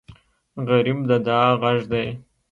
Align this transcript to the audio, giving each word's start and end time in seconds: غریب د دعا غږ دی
غریب 0.67 0.99
د 1.09 1.11
دعا 1.25 1.49
غږ 1.61 1.79
دی 1.91 2.07